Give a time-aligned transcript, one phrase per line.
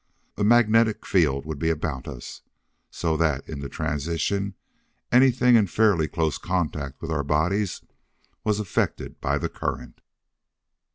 [0.35, 2.41] A magnetic field would be about us,
[2.89, 4.55] so that in the transition
[5.11, 7.83] anything in fairly close contact with our bodies
[8.43, 10.01] was affected by the current.